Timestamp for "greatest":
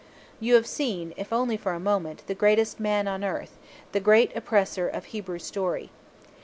2.33-2.79